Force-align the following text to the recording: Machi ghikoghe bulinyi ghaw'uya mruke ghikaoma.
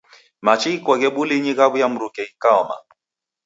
Machi 0.45 0.69
ghikoghe 0.73 1.07
bulinyi 1.15 1.51
ghaw'uya 1.57 1.87
mruke 1.93 2.21
ghikaoma. 2.27 2.75